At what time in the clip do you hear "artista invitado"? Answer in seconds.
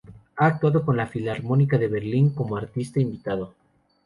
2.57-3.53